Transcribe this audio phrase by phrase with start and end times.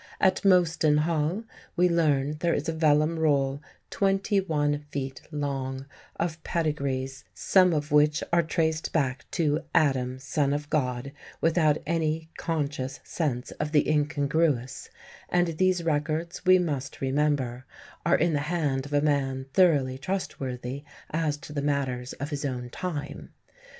[0.19, 1.43] At Mostyn Hall,
[1.75, 3.61] we learn, there is a vellum roll,
[3.91, 5.85] twenty one feet long,
[6.15, 12.31] of pedigrees, some of which "are traced back to 'Adam, Son of God,' without any
[12.39, 14.89] conscious sense of the incongruous";
[15.29, 17.65] and these records, we must remember,
[18.03, 22.43] are in the hand of "a man thoroughly trustworthy as to the matters of his
[22.43, 23.29] own time."